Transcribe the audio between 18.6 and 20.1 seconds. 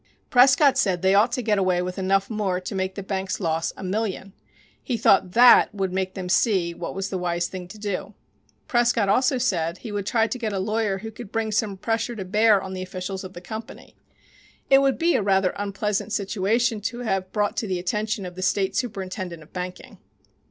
Superintendent of Banking.